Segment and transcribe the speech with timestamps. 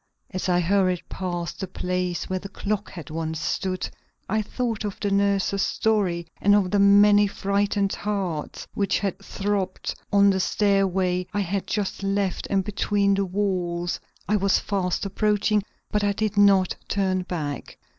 [0.31, 3.87] As I hurried past the place where the clock had once stood,
[4.27, 9.93] I thought of the nurses' story and of the many frightened hearts which had throbbed
[10.11, 15.61] on the stairway I had just left and between the walls I was fast approaching;
[15.91, 17.77] but I did not turn back.